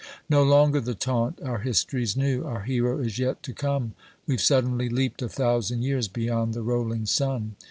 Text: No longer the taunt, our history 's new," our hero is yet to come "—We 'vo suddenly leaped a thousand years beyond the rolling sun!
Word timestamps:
No 0.27 0.41
longer 0.41 0.81
the 0.81 0.95
taunt, 0.95 1.39
our 1.43 1.59
history 1.59 2.03
's 2.07 2.17
new," 2.17 2.43
our 2.43 2.61
hero 2.63 2.97
is 2.97 3.19
yet 3.19 3.43
to 3.43 3.53
come 3.53 3.93
"—We 4.25 4.33
'vo 4.33 4.39
suddenly 4.41 4.89
leaped 4.89 5.21
a 5.21 5.29
thousand 5.29 5.83
years 5.83 6.07
beyond 6.07 6.55
the 6.55 6.63
rolling 6.63 7.05
sun! 7.05 7.55